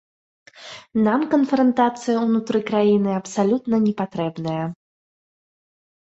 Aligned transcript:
Нам 1.07 1.21
канфрантацыя 1.33 2.15
ўнутры 2.25 2.61
краіны 2.69 3.11
абсалютна 3.19 3.75
не 3.85 3.93
патрэбная. 4.01 4.65